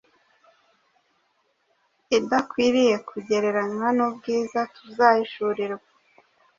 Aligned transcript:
idakwiriye 2.17 2.95
kugereranywa 3.07 3.87
n’ubwiza 3.97 4.59
tuzahishurirwa 4.75 5.87